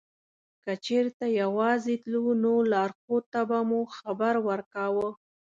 که 0.63 0.71
چېرته 0.85 1.25
یوازې 1.41 1.93
تلو 2.03 2.25
نو 2.43 2.53
لارښود 2.71 3.23
ته 3.33 3.41
به 3.49 3.59
مو 3.69 3.81
خبر 3.97 4.35
ورکاوه. 4.49 5.07